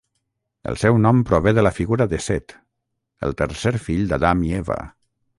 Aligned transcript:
El 0.69 0.77
seu 0.83 0.95
nom 1.01 1.19
prové 1.31 1.51
de 1.57 1.63
la 1.67 1.71
figura 1.79 2.07
de 2.13 2.19
Set, 2.27 2.55
el 3.27 3.35
tercer 3.41 3.73
fill 3.83 4.09
d'Adam 4.13 4.43
i 4.49 4.57
Eva. 4.61 4.79